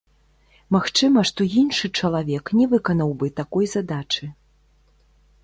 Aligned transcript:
Магчыма, 0.75 1.19
што 1.29 1.47
іншы 1.63 1.91
чалавек 1.99 2.45
не 2.61 2.65
выканаў 2.73 3.13
бы 3.21 3.31
такой 3.43 3.65
задачы. 3.77 4.25